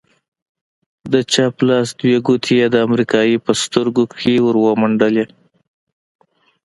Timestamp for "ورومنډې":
4.43-5.25